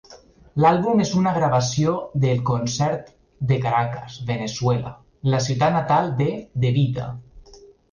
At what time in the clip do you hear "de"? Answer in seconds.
3.53-3.59, 6.25-6.31, 6.65-6.75